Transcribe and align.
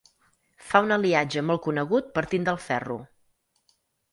Fa 0.69 0.79
un 0.85 0.93
aliatge 0.95 1.43
molt 1.49 1.63
conegut 1.67 2.09
partint 2.17 2.49
del 2.49 2.59
ferro. 2.69 2.99